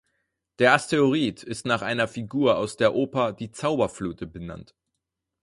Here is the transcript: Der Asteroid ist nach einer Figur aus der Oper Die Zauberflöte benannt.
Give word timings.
Der 0.57 0.73
Asteroid 0.73 1.43
ist 1.43 1.67
nach 1.67 1.83
einer 1.83 2.07
Figur 2.07 2.57
aus 2.57 2.75
der 2.75 2.95
Oper 2.95 3.33
Die 3.33 3.51
Zauberflöte 3.51 4.25
benannt. 4.25 4.73